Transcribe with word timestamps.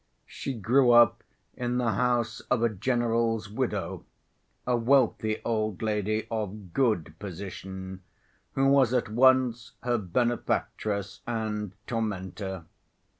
She 0.25 0.55
grew 0.55 0.89
up 0.89 1.23
in 1.55 1.77
the 1.77 1.91
house 1.91 2.39
of 2.49 2.63
a 2.63 2.69
general's 2.69 3.51
widow, 3.51 4.03
a 4.65 4.75
wealthy 4.75 5.39
old 5.45 5.83
lady 5.83 6.25
of 6.31 6.73
good 6.73 7.13
position, 7.19 8.01
who 8.53 8.65
was 8.67 8.95
at 8.95 9.09
once 9.09 9.73
her 9.83 9.99
benefactress 9.99 11.19
and 11.27 11.73
tormentor. 11.85 12.65